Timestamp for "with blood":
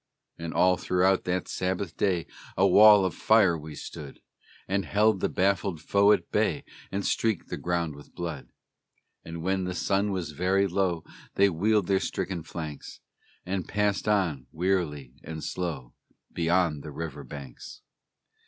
7.93-8.49